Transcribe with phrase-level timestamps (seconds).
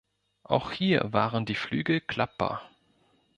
[0.45, 2.67] Auch hier waren die Flügel klappbar.